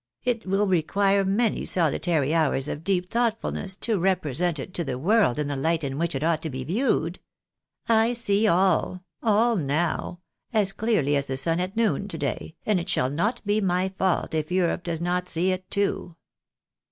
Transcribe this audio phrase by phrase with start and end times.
[0.23, 5.37] It will require many solitary hours of deep thoughtfulness to rejjresent it to the world
[5.37, 7.19] in the light in which it ought to be viewed.
[7.87, 10.21] I see all— all now—
[10.53, 14.33] as clearly as the sun at noon day, and it shall not be my fault
[14.33, 16.15] if Europe does not see it too.''